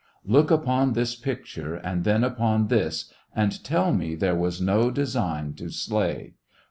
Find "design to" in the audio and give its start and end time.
4.89-5.69